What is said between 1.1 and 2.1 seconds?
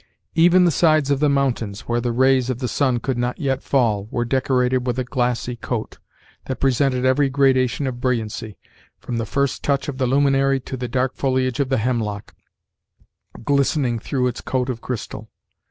of the mountains where